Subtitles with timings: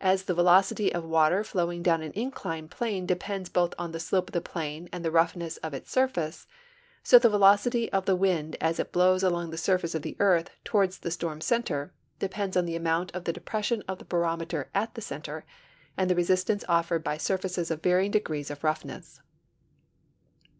[0.00, 4.30] As the velocity of water flowing down an inclined plane depends both on the slope
[4.30, 6.48] of the plane and on the roughness of its sur face,
[7.04, 10.50] so the velocity of the wind as it blows along the surface of the earth
[10.64, 14.96] toward the storm center depends on the amount of the depression of the barometer at
[14.96, 15.44] the centen
[15.96, 19.20] and the resistance offered by surfaces of varying degrees of roughness.